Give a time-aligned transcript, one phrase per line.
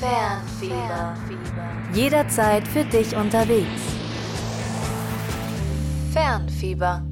[0.00, 1.14] Fernfieber.
[1.92, 3.82] Jederzeit für dich unterwegs.
[6.10, 7.04] Fernfieber.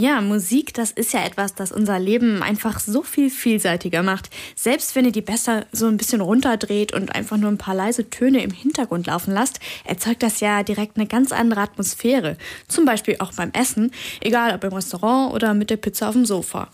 [0.00, 4.30] Ja, Musik, das ist ja etwas, das unser Leben einfach so viel vielseitiger macht.
[4.56, 8.10] Selbst wenn ihr die besser so ein bisschen runterdreht und einfach nur ein paar leise
[8.10, 12.36] Töne im Hintergrund laufen lasst, erzeugt das ja direkt eine ganz andere Atmosphäre.
[12.66, 16.26] Zum Beispiel auch beim Essen, egal ob im Restaurant oder mit der Pizza auf dem
[16.26, 16.68] Sofa.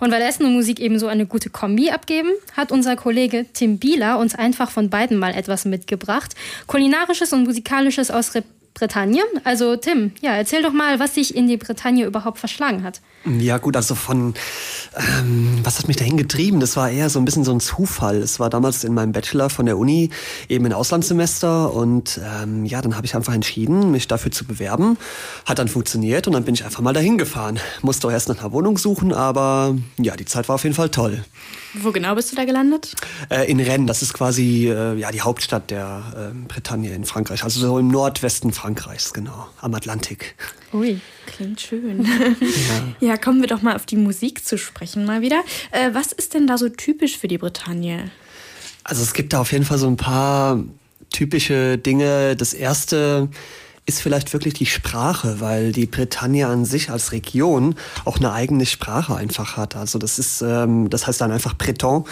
[0.00, 3.78] Und weil Essen und Musik eben so eine gute Kombi abgeben, hat unser Kollege Tim
[3.78, 6.34] Bieler uns einfach von beiden mal etwas mitgebracht.
[6.66, 8.42] Kulinarisches und musikalisches aus Re
[8.74, 9.22] Bretagne.
[9.44, 13.00] Also Tim, ja, erzähl doch mal, was dich in die Bretagne überhaupt verschlagen hat.
[13.24, 14.34] Ja gut, also von,
[14.96, 16.58] ähm, was hat mich dahin getrieben?
[16.58, 18.16] Das war eher so ein bisschen so ein Zufall.
[18.16, 20.10] Es war damals in meinem Bachelor von der Uni
[20.48, 24.96] eben ein Auslandssemester und ähm, ja, dann habe ich einfach entschieden, mich dafür zu bewerben.
[25.44, 27.60] Hat dann funktioniert und dann bin ich einfach mal dahin gefahren.
[27.82, 30.88] Musste auch erst nach einer Wohnung suchen, aber ja, die Zeit war auf jeden Fall
[30.88, 31.24] toll.
[31.74, 32.94] Wo genau bist du da gelandet?
[33.30, 37.44] Äh, in Rennes, das ist quasi äh, ja, die Hauptstadt der äh, Bretagne in Frankreich,
[37.44, 40.34] also so im Nordwesten Frankreichs, genau, am Atlantik.
[40.74, 42.04] Ui, klingt schön.
[43.00, 43.08] ja.
[43.08, 45.42] ja, kommen wir doch mal auf die Musik zu sprechen mal wieder.
[45.70, 48.10] Äh, was ist denn da so typisch für die Bretagne?
[48.84, 50.62] Also es gibt da auf jeden Fall so ein paar
[51.10, 52.36] typische Dinge.
[52.36, 53.28] Das erste
[53.84, 58.64] ist vielleicht wirklich die Sprache, weil die Bretagne an sich als Region auch eine eigene
[58.64, 59.74] Sprache einfach hat.
[59.74, 62.04] Also das ist, ähm, das heißt dann einfach Breton.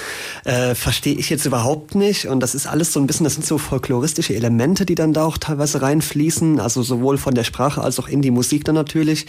[0.45, 2.27] Äh, Verstehe ich jetzt überhaupt nicht.
[2.27, 5.25] Und das ist alles so ein bisschen, das sind so folkloristische Elemente, die dann da
[5.25, 6.59] auch teilweise reinfließen.
[6.59, 9.27] Also sowohl von der Sprache als auch in die Musik dann natürlich.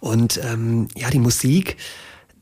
[0.00, 1.76] Und ähm, ja, die Musik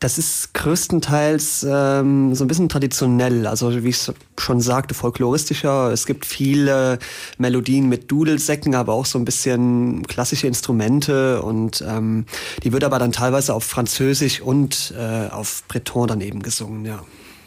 [0.02, 5.92] das ist größtenteils ähm, so ein bisschen traditionell, also wie ich schon sagte, folkloristischer.
[5.92, 6.98] Es gibt viele
[7.38, 12.26] Melodien mit Dudelsäcken, aber auch so ein bisschen klassische Instrumente und ähm,
[12.64, 17.04] die wird aber dann teilweise auf Französisch und äh, auf Breton dann gesungen, ja.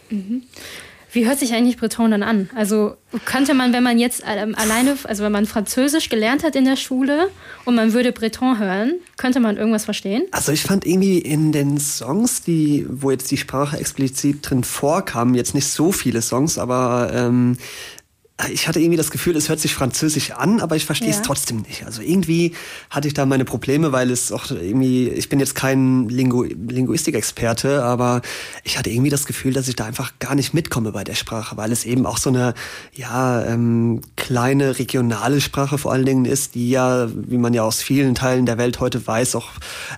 [0.10, 0.44] Mhm.
[1.16, 2.50] Wie hört sich eigentlich Breton dann an?
[2.56, 6.66] Also könnte man, wenn man jetzt ähm, alleine, also wenn man Französisch gelernt hat in
[6.66, 7.30] der Schule
[7.64, 10.24] und man würde Breton hören, könnte man irgendwas verstehen?
[10.32, 15.36] Also ich fand irgendwie in den Songs, die, wo jetzt die Sprache explizit drin vorkam,
[15.36, 17.58] jetzt nicht so viele Songs, aber ähm,
[18.52, 21.16] ich hatte irgendwie das Gefühl, es hört sich französisch an, aber ich verstehe ja.
[21.16, 21.86] es trotzdem nicht.
[21.86, 22.54] Also irgendwie
[22.90, 27.82] hatte ich da meine Probleme, weil es auch irgendwie, ich bin jetzt kein Lingu Linguistikexperte,
[27.82, 28.22] aber
[28.66, 31.56] ich hatte irgendwie das Gefühl, dass ich da einfach gar nicht mitkomme bei der Sprache,
[31.56, 32.56] weil es eben auch so eine,
[32.94, 37.82] ja, ähm, kleine regionale Sprache vor allen Dingen ist, die ja, wie man ja aus
[37.82, 39.52] vielen Teilen der Welt heute weiß, auch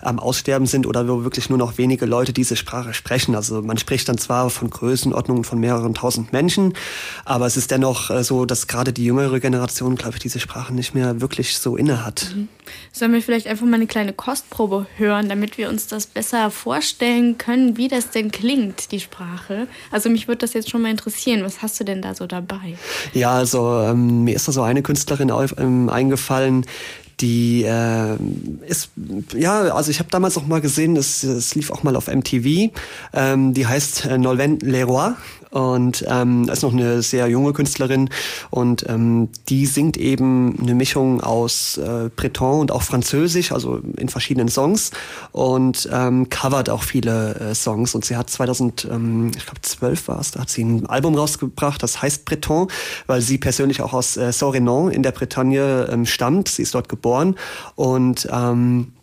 [0.04, 3.34] am Aussterben sind oder wo wirklich nur noch wenige Leute diese Sprache sprechen.
[3.34, 6.74] Also man spricht dann zwar von Größenordnungen von mehreren tausend Menschen,
[7.26, 10.74] aber es ist dennoch äh, so, dass gerade die jüngere Generation, glaube ich, diese Sprache
[10.74, 12.34] nicht mehr wirklich so inne hat.
[12.36, 12.48] Mhm.
[12.92, 17.38] Sollen wir vielleicht einfach mal eine kleine Kostprobe hören, damit wir uns das besser vorstellen
[17.38, 19.68] können, wie das denn klingt, die Sprache?
[19.92, 21.44] Also mich würde das jetzt schon mal interessieren.
[21.44, 22.78] Was hast du denn da so dabei?
[23.14, 26.66] Ja, also ähm, mir ist da so eine Künstlerin auf, ähm, eingefallen,
[27.20, 28.16] die äh,
[28.68, 28.92] ist,
[29.36, 32.72] ja, also ich habe damals auch mal gesehen, es, es lief auch mal auf MTV,
[33.14, 35.14] ähm, die heißt äh, Nolwenn Leroy.
[35.50, 38.10] Und ähm, ist noch eine sehr junge Künstlerin.
[38.50, 44.10] Und ähm, die singt eben eine Mischung aus äh, Breton und auch Französisch, also in
[44.10, 44.92] verschiedenen Songs.
[45.32, 47.96] Und ähm, covert auch viele äh, Songs.
[47.96, 51.16] Und sie hat 2000, ähm, ich glaube 12 war es, da hat sie ein Album
[51.16, 52.68] rausgebracht, das heißt Breton,
[53.08, 56.90] weil sie persönlich auch aus äh, Sorenon in der Bretagne ähm, stammt, sie ist dort
[56.90, 57.07] geboren
[57.76, 58.94] und ähm,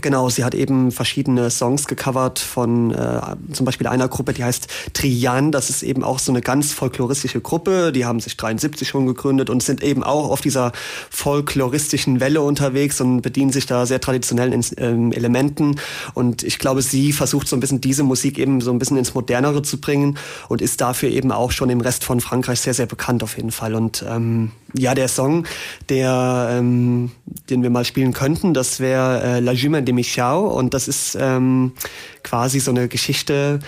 [0.00, 3.20] Genau, sie hat eben verschiedene Songs gecovert von äh,
[3.52, 5.50] zum Beispiel einer Gruppe, die heißt Trian.
[5.50, 7.90] Das ist eben auch so eine ganz folkloristische Gruppe.
[7.90, 10.72] Die haben sich 73 schon gegründet und sind eben auch auf dieser
[11.10, 15.80] folkloristischen Welle unterwegs und bedienen sich da sehr traditionellen ähm, Elementen.
[16.14, 19.14] Und ich glaube, sie versucht so ein bisschen diese Musik eben so ein bisschen ins
[19.14, 20.18] Modernere zu bringen
[20.48, 23.50] und ist dafür eben auch schon im Rest von Frankreich sehr, sehr bekannt auf jeden
[23.50, 23.74] Fall.
[23.74, 25.46] Und ähm, ja, der Song,
[25.88, 27.10] der, ähm,
[27.48, 31.16] den wir mal spielen könnten, das wäre äh, La Jument de Michau und das ist
[31.20, 31.72] ähm,
[32.22, 33.60] quasi so eine Geschichte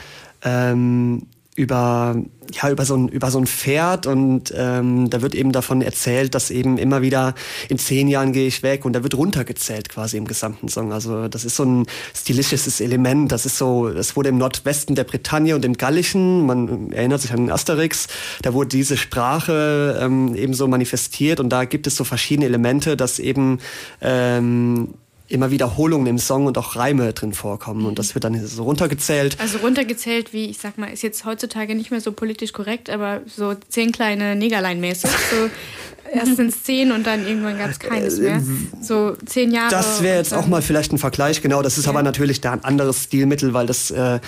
[0.45, 2.17] ähm, über
[2.51, 6.35] ja über so ein über so ein Pferd und ähm, da wird eben davon erzählt,
[6.35, 7.35] dass eben immer wieder
[7.69, 10.93] in zehn Jahren gehe ich weg und da wird runtergezählt quasi im gesamten Song.
[10.93, 13.33] Also das ist so ein stilistisches Element.
[13.33, 16.47] Das ist so, das wurde im Nordwesten der Bretagne und im Gallischen.
[16.47, 18.09] Man erinnert sich an den Asterix.
[18.41, 22.97] Da wurde diese Sprache ähm, eben so manifestiert und da gibt es so verschiedene Elemente,
[22.97, 23.59] dass eben
[24.01, 24.95] ähm,
[25.33, 27.87] immer Wiederholungen im Song und auch Reime drin vorkommen.
[27.87, 29.37] Und das wird dann so runtergezählt.
[29.41, 33.23] Also runtergezählt, wie ich sag mal, ist jetzt heutzutage nicht mehr so politisch korrekt, aber
[33.27, 35.11] so zehn kleine Negerlein mäßig.
[35.11, 35.51] So
[36.13, 38.37] erst sind es zehn und dann irgendwann gab es keines mehr.
[38.37, 38.43] Äh,
[38.83, 39.71] so zehn Jahre.
[39.71, 41.63] Das wäre jetzt auch mal vielleicht ein Vergleich, genau.
[41.63, 41.91] Das ist ja.
[41.91, 44.21] aber natürlich da ein anderes Stilmittel, weil das, äh,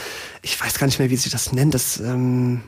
[0.43, 1.75] ich weiß gar nicht mehr, wie sich das nennt.
[1.75, 2.63] Das, ähm,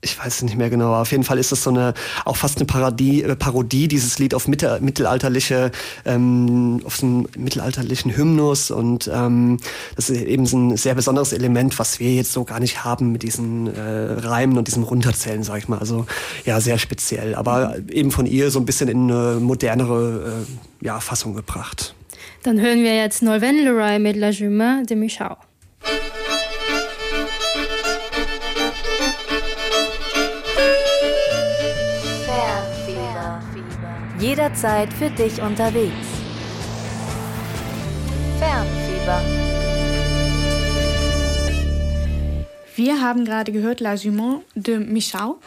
[0.00, 1.92] ich weiß nicht mehr genau, auf jeden Fall ist das so eine,
[2.24, 5.72] auch fast eine Parodie, äh, Parodie dieses Lied auf mitte, mittelalterliche,
[6.04, 9.58] ähm, auf so einen mittelalterlichen Hymnus und ähm,
[9.96, 13.10] das ist eben so ein sehr besonderes Element, was wir jetzt so gar nicht haben
[13.10, 15.78] mit diesen äh, Reimen und diesem Runterzählen, sag ich mal.
[15.78, 16.06] Also
[16.44, 20.44] ja, sehr speziell, aber eben von ihr so ein bisschen in eine modernere
[20.82, 21.94] äh, ja, Fassung gebracht.
[22.44, 25.36] Dann hören wir jetzt Nolven Leroy mit La Jume de Michau.
[34.20, 35.94] Jederzeit für dich unterwegs.
[38.38, 39.22] Fernfieber.
[42.74, 45.38] Wir haben gerade gehört La Jument de Michau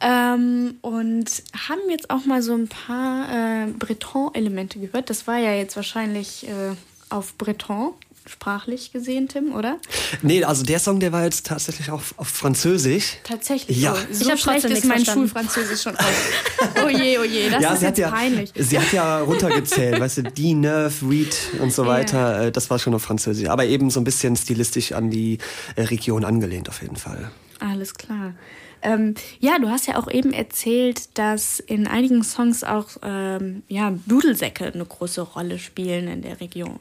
[0.00, 5.10] ähm, und haben jetzt auch mal so ein paar äh, Breton-Elemente gehört.
[5.10, 6.74] Das war ja jetzt wahrscheinlich äh,
[7.08, 7.94] auf Breton
[8.30, 9.78] sprachlich gesehen, Tim, oder?
[10.22, 13.16] Nee, also der Song, der war jetzt tatsächlich auch auf Französisch.
[13.24, 13.80] Tatsächlich?
[13.80, 13.94] Ja.
[13.94, 15.28] Oh, so schlecht ist mein verstanden.
[15.28, 16.84] Schulfranzösisch schon auch.
[16.84, 18.52] Oh je, oh je, das ja, ist sie jetzt ja, peinlich.
[18.56, 22.44] Sie hat ja runtergezählt, weißt du, die, neuf, read und so weiter.
[22.44, 22.50] Ja.
[22.50, 23.48] Das war schon auf Französisch.
[23.48, 25.38] Aber eben so ein bisschen stilistisch an die
[25.76, 27.30] äh, Region angelehnt auf jeden Fall.
[27.58, 28.34] Alles klar.
[28.82, 33.92] Ähm, ja, du hast ja auch eben erzählt, dass in einigen Songs auch ähm, ja,
[34.06, 36.78] Dudelsäcke eine große Rolle spielen in der Region.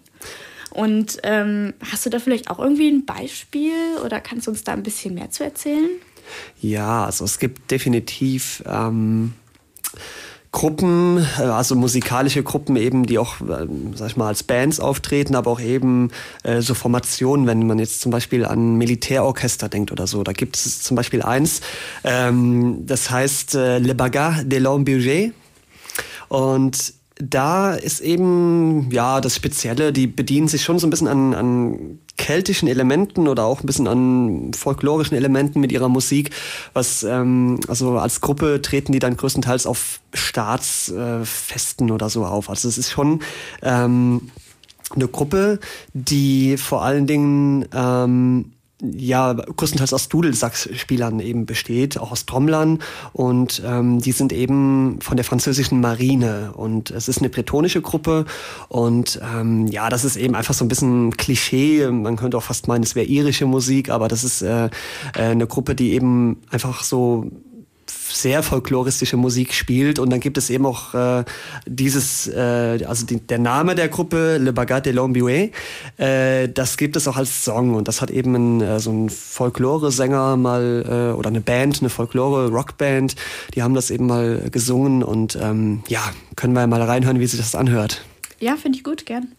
[0.72, 4.74] Und ähm, hast du da vielleicht auch irgendwie ein Beispiel oder kannst du uns da
[4.74, 5.90] ein bisschen mehr zu erzählen?
[6.62, 9.34] Ja, also es gibt definitiv ähm,
[10.52, 15.36] Gruppen, äh, also musikalische Gruppen eben, die auch, äh, sag ich mal, als Bands auftreten,
[15.36, 16.12] aber auch eben
[16.44, 20.24] äh, so Formationen, wenn man jetzt zum Beispiel an Militärorchester denkt oder so.
[20.24, 21.62] Da gibt es zum Beispiel eins,
[22.04, 25.32] ähm, das heißt äh, Le Bagarre de l'Ambugé.
[26.30, 31.34] Und da ist eben, ja, das Spezielle, die bedienen sich schon so ein bisschen an,
[31.34, 36.32] an keltischen Elementen oder auch ein bisschen an folklorischen Elementen mit ihrer Musik.
[36.72, 42.50] Was, ähm, also als Gruppe treten die dann größtenteils auf Staatsfesten äh, oder so auf.
[42.50, 43.22] Also es ist schon
[43.62, 44.32] ähm,
[44.96, 45.60] eine Gruppe,
[45.94, 52.80] die vor allen Dingen ähm, ja größtenteils aus Dudelsackspielern eben besteht, auch aus Trommlern.
[53.14, 56.54] Und ähm, die sind eben von der französischen Marine.
[56.56, 58.26] Und es ist eine bretonische Gruppe.
[58.68, 62.68] Und ähm, ja, das ist eben einfach so ein bisschen Klischee, man könnte auch fast
[62.68, 64.70] meinen, es wäre irische Musik, aber das ist äh, äh
[65.16, 67.30] eine Gruppe, die eben einfach so
[68.12, 70.00] sehr folkloristische Musik spielt.
[70.00, 71.24] Und dann gibt es eben auch äh,
[71.66, 75.52] dieses, äh, also die, der Name der Gruppe, Le Bagat de l'Ambué,
[75.98, 77.76] äh, das gibt es auch als Song.
[77.76, 81.90] Und das hat eben ein, äh, so ein Folklore-Sänger mal, äh, oder eine Band, eine
[81.90, 83.16] Folklore-Rockband,
[83.56, 85.04] die haben das eben mal gesungen.
[85.04, 86.02] Und ähm, ja,
[86.36, 88.04] können wir mal reinhören, wie sich das anhört.
[88.40, 89.30] Ja, finde ich gut, gern.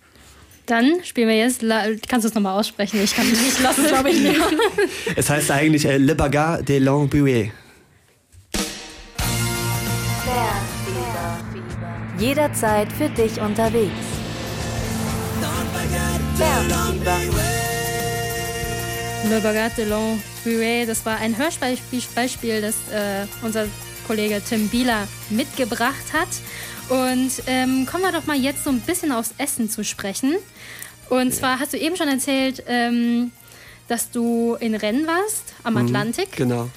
[0.70, 1.64] Dann spielen wir jetzt,
[2.08, 3.00] kannst du es nochmal aussprechen?
[3.02, 4.40] Ich kann mich nicht lassen, glaube ich nicht.
[5.16, 7.50] es heißt eigentlich äh, Le Bagat de l'Ambué.
[12.20, 13.90] Jederzeit für dich unterwegs.
[19.28, 23.67] Le Bagat de l'Enbué, das war ein Hörspiel, das äh, unser
[24.06, 26.28] Kollege Tim Bieler mitgebracht hat.
[26.90, 30.37] Und ähm, kommen wir doch mal jetzt so ein bisschen aufs Essen zu sprechen.
[31.08, 33.32] Und zwar hast du eben schon erzählt, ähm,
[33.88, 36.32] dass du in Rennes warst, am mhm, Atlantik.
[36.37, 36.69] Genau.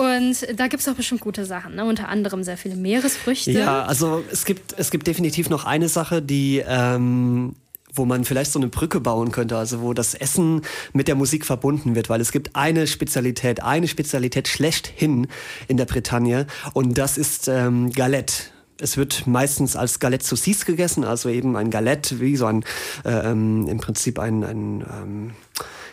[0.00, 1.84] Und da gibt es auch bestimmt gute Sachen, ne?
[1.84, 3.50] unter anderem sehr viele Meeresfrüchte.
[3.50, 7.54] Ja, also es gibt, es gibt definitiv noch eine Sache, die ähm,
[7.92, 10.62] wo man vielleicht so eine Brücke bauen könnte, also wo das Essen
[10.94, 15.26] mit der Musik verbunden wird, weil es gibt eine Spezialität, eine Spezialität schlechthin
[15.68, 18.44] in der Bretagne und das ist ähm, Galette.
[18.80, 22.64] Es wird meistens als Galette Saucisse gegessen, also eben ein Galette, wie so ein,
[23.04, 25.30] äh, ähm, im Prinzip ein, ein ähm,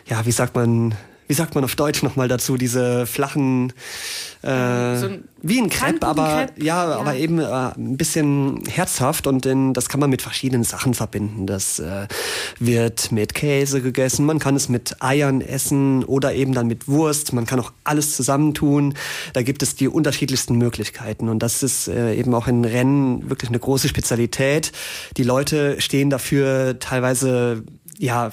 [0.06, 0.94] ja, wie sagt man,
[1.28, 3.72] wie sagt man auf Deutsch nochmal dazu, diese flachen,
[4.42, 9.26] äh, so ein wie ein Crepe, aber ja, ja, aber eben äh, ein bisschen herzhaft
[9.26, 11.46] und denn das kann man mit verschiedenen Sachen verbinden.
[11.46, 12.08] Das äh,
[12.58, 17.32] wird mit Käse gegessen, man kann es mit Eiern essen oder eben dann mit Wurst.
[17.32, 18.94] Man kann auch alles zusammentun.
[19.32, 23.50] Da gibt es die unterschiedlichsten Möglichkeiten und das ist äh, eben auch in Rennen wirklich
[23.50, 24.72] eine große Spezialität.
[25.16, 27.62] Die Leute stehen dafür teilweise
[27.98, 28.30] ja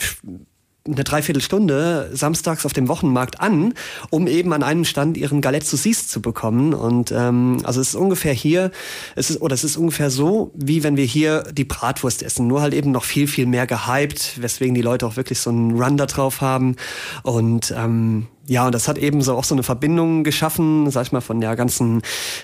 [0.86, 3.74] eine Dreiviertelstunde samstags auf dem Wochenmarkt an,
[4.12, 6.74] um eben an einem Stand ihren Galette Saucisse zu bekommen.
[6.74, 8.72] Und ähm, also es ist ungefähr hier,
[9.16, 12.62] es ist oder es ist ungefähr so, wie wenn wir hier die Bratwurst essen, nur
[12.62, 15.98] halt eben noch viel viel mehr gehypt, weswegen die Leute auch wirklich so einen Run
[15.98, 16.76] da drauf haben.
[17.24, 21.12] Und ähm, ja, und das hat eben so auch so eine Verbindung geschaffen, sag ich
[21.12, 22.04] mal, von der ganzen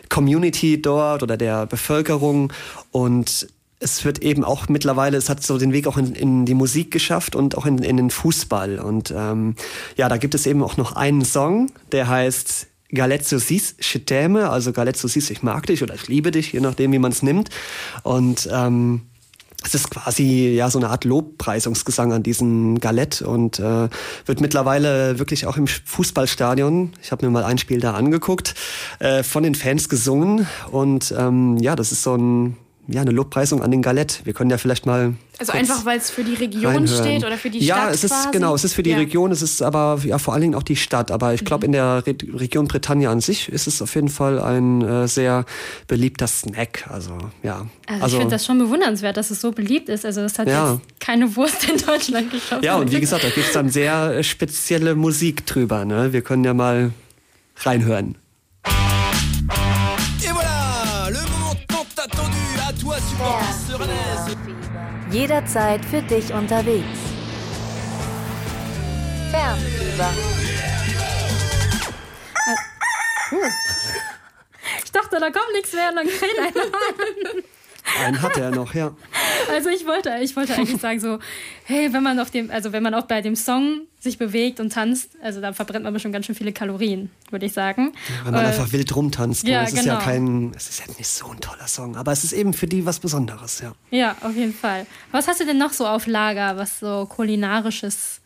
[0.09, 2.51] Community dort oder der Bevölkerung.
[2.91, 3.47] Und
[3.81, 6.91] es wird eben auch mittlerweile, es hat so den Weg auch in, in die Musik
[6.91, 8.79] geschafft und auch in, in den Fußball.
[8.79, 9.55] Und ähm,
[9.97, 12.67] ja, da gibt es eben auch noch einen Song, der heißt
[13.23, 16.91] Saucisse, je t'aime, also Galette Saucisse, ich mag dich oder ich liebe dich, je nachdem,
[16.91, 17.49] wie man es nimmt.
[18.03, 19.01] Und ähm,
[19.63, 23.89] es ist quasi ja so eine Art Lobpreisungsgesang an diesen Galett und äh,
[24.25, 28.55] wird mittlerweile wirklich auch im Fußballstadion, ich habe mir mal ein Spiel da angeguckt,
[28.99, 32.57] äh, von den Fans gesungen und ähm, ja, das ist so ein
[32.87, 34.21] ja, eine Lobpreisung an den Galett.
[34.25, 35.13] Wir können ja vielleicht mal.
[35.37, 36.87] Also einfach, weil es für die Region reinhören.
[36.87, 37.87] steht oder für die ja, Stadt.
[37.87, 38.29] Ja, es ist quasi?
[38.31, 38.97] genau, es ist für die ja.
[38.97, 41.11] Region, es ist aber ja vor allen Dingen auch die Stadt.
[41.11, 44.39] Aber ich glaube, in der Re Region Bretagne an sich ist es auf jeden Fall
[44.39, 45.45] ein äh, sehr
[45.87, 46.85] beliebter Snack.
[46.89, 47.65] Also ja.
[47.87, 50.05] Also, ich finde das schon bewundernswert, dass es so beliebt ist.
[50.05, 50.73] Also es hat Ja.
[50.73, 52.63] jetzt keine Wurst in Deutschland geschaffen.
[52.63, 55.85] Ja, und wie gesagt, da gibt es dann sehr äh, spezielle Musik drüber.
[55.85, 56.13] Ne?
[56.13, 56.91] Wir können ja mal
[57.57, 58.17] reinhören.
[65.11, 66.85] Jederzeit für dich unterwegs.
[69.29, 70.09] Fernfieber.
[74.85, 77.43] Ich dachte, da kommt nichts mehr und dann kräht einer.
[77.99, 78.95] Einen hat er noch, ja.
[79.51, 81.19] Also ich wollte, ich wollte eigentlich sagen so,
[81.65, 84.71] hey, wenn man auf dem, also wenn man auch bei dem Song sich bewegt und
[84.71, 87.93] tanzt, also da verbrennt man schon ganz schön viele Kalorien, würde ich sagen.
[88.23, 89.43] Wenn man Äh, einfach wild rumtanzt.
[89.43, 89.51] Ne?
[89.51, 90.05] ja, es ist ja genau.
[90.05, 92.85] kein, es ist ja nicht so ein toller Song, aber es ist eben für die
[92.85, 93.73] was Besonderes, ja.
[93.91, 94.85] Ja, auf jeden Fall.
[95.11, 98.21] Was hast du denn noch so auf Lager, was so kulinarisches,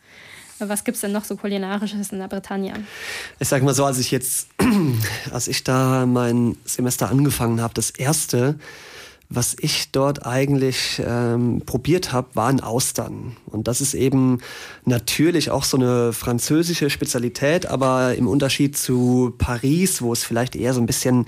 [0.58, 2.72] was gibt's denn noch so kulinarisches in der Bretagne?
[3.38, 4.48] Ich sag mal so, als ich jetzt,
[5.32, 8.58] als ich da mein Semester angefangen habe, das erste,
[9.28, 13.36] was ich dort eigentlich ähm, probiert habe, waren Austern.
[13.46, 14.38] Und das ist eben
[14.84, 20.74] natürlich auch so eine französische Spezialität, aber im Unterschied zu Paris, wo es vielleicht eher
[20.74, 21.26] so ein bisschen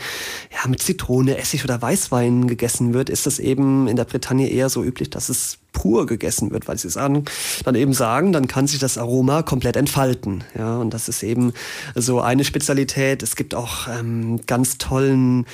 [0.52, 4.68] ja, mit Zitrone, Essig oder Weißwein gegessen wird, ist das eben in der Bretagne eher
[4.68, 7.24] so üblich, dass es pur gegessen wird, weil sie sagen,
[7.64, 10.44] dann eben sagen, dann kann sich das Aroma komplett entfalten.
[10.56, 11.52] Ja, und das ist eben
[11.94, 13.22] so eine Spezialität.
[13.22, 15.46] Es gibt auch ähm, ganz tollen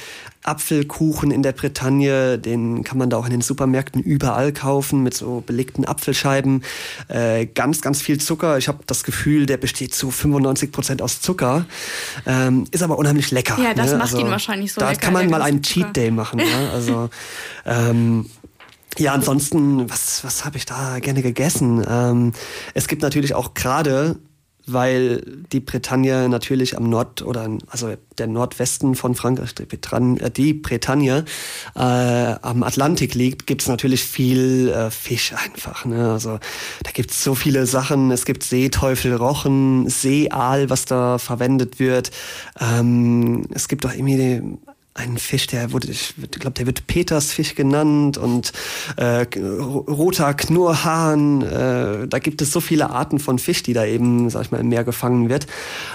[0.44, 5.14] Apfelkuchen in der Bretagne, den kann man da auch in den Supermärkten überall kaufen mit
[5.14, 6.62] so belegten Apfelscheiben.
[7.08, 8.58] Äh, ganz, ganz viel Zucker.
[8.58, 11.64] Ich habe das Gefühl, der besteht zu 95 Prozent aus Zucker.
[12.26, 13.58] Ähm, ist aber unheimlich lecker.
[13.60, 13.98] Ja, das ne?
[13.98, 15.86] macht ihn wahrscheinlich so Da lecker, kann man mal einen Zucker.
[15.86, 16.40] Cheat Day machen.
[16.40, 16.70] Ja?
[16.72, 17.08] Also
[17.64, 18.26] ähm,
[18.98, 21.84] ja, ansonsten, was, was habe ich da gerne gegessen?
[21.88, 22.32] Ähm,
[22.74, 24.16] es gibt natürlich auch gerade,
[24.66, 25.22] weil
[25.52, 30.54] die Bretagne natürlich am Nord- oder also der Nordwesten von Frankreich, die, Bretran äh, die
[30.54, 31.24] Bretagne,
[31.74, 35.84] äh, am Atlantik liegt, gibt's natürlich viel äh, Fisch einfach.
[35.84, 36.12] Ne?
[36.12, 36.38] Also
[36.82, 38.10] da gibt's so viele Sachen.
[38.10, 42.10] Es gibt Seeteufel, Rochen, Seeaal, was da verwendet wird.
[42.58, 44.40] Ähm, es gibt auch irgendwie
[44.96, 48.52] ein Fisch, der wurde, ich glaube, der wird Petersfisch genannt und
[48.96, 51.42] äh, roter Knurrhahn.
[51.42, 54.60] Äh, da gibt es so viele Arten von Fisch, die da eben, sag ich mal,
[54.60, 55.48] im Meer gefangen wird.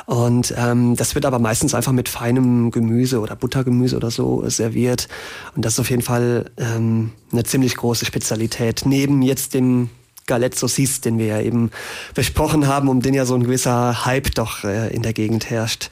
[0.05, 5.07] Und ähm, das wird aber meistens einfach mit feinem Gemüse oder Buttergemüse oder so serviert.
[5.55, 8.81] Und das ist auf jeden Fall ähm, eine ziemlich große Spezialität.
[8.85, 9.89] Neben jetzt dem
[10.25, 11.71] Galette Saucisse, den wir ja eben
[12.15, 15.89] besprochen haben, um den ja so ein gewisser Hype doch äh, in der Gegend herrscht.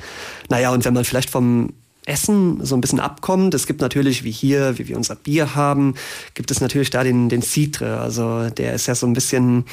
[0.49, 1.73] Naja, und wenn man vielleicht vom
[2.07, 3.53] Essen so ein bisschen abkommt.
[3.53, 5.95] Es gibt natürlich, wie hier, wie wir unser Bier haben,
[6.33, 7.99] gibt es natürlich da den, den Citre.
[7.99, 9.65] Also der ist ja so ein bisschen,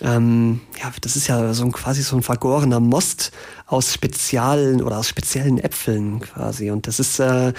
[0.00, 3.32] ähm, ja, das ist ja so ein, quasi so ein vergorener Most
[3.68, 6.70] aus speziellen oder aus speziellen Äpfeln quasi.
[6.70, 7.52] Und das ist äh,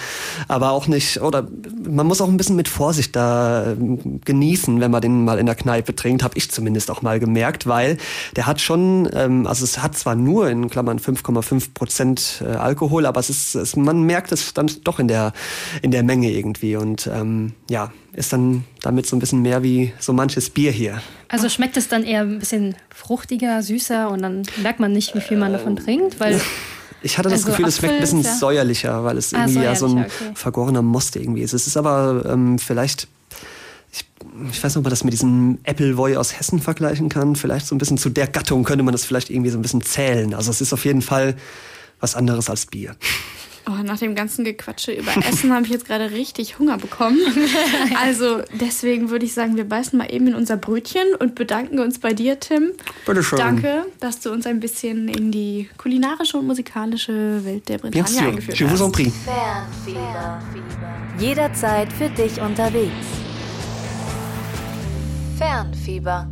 [0.48, 1.46] aber auch nicht, oder
[1.86, 5.44] man muss auch ein bisschen mit Vorsicht da ähm, genießen, wenn man den mal in
[5.44, 7.98] der Kneipe trinkt, habe ich zumindest auch mal gemerkt, weil
[8.36, 13.04] der hat schon, ähm, also es hat zwar nur in Klammern 5,5 Prozent äh, Alkohol,
[13.04, 15.32] aber es ist, es, man merkt es dann doch in der,
[15.82, 19.92] in der Menge irgendwie und ähm, ja, ist dann damit so ein bisschen mehr wie
[19.98, 21.00] so manches Bier hier.
[21.28, 25.20] Also schmeckt es dann eher ein bisschen fruchtiger, süßer und dann merkt man nicht, wie
[25.20, 26.40] viel man davon trinkt, weil
[27.00, 29.62] Ich hatte das Also Gefühl, es schmeckt ein bisschen ja- säuerlicher, weil es Ah, irgendwie
[29.62, 30.10] ja so ein okay.
[30.34, 31.52] vergorener Most irgendwie ist.
[31.52, 33.06] Es ist aber ähm, vielleicht,
[33.92, 34.04] ich,
[34.50, 37.36] ich weiß nicht, ob man das mit diesem Appleboy aus Hessen vergleichen kann.
[37.36, 39.80] Vielleicht so ein bisschen zu der Gattung könnte man das vielleicht irgendwie so ein bisschen
[39.82, 40.34] zählen.
[40.34, 41.36] Also es ist auf jeden Fall
[42.00, 42.96] was anderes als Bier.
[43.70, 47.18] Oh, nach dem ganzen Gequatsche über Essen habe ich jetzt gerade richtig Hunger bekommen.
[48.02, 51.98] Also deswegen würde ich sagen, wir beißen mal eben in unser Brötchen und bedanken uns
[51.98, 52.72] bei dir, Tim.
[53.04, 53.38] Bitteschön.
[53.38, 58.22] Danke, dass du uns ein bisschen in die kulinarische und musikalische Welt der Bretagne sûr.
[58.28, 58.92] eingeführt Je vous en hast.
[58.92, 59.12] prie.
[59.24, 60.40] Fernfieber.
[61.18, 62.92] Jederzeit für dich unterwegs.
[65.36, 66.28] Fernfieber.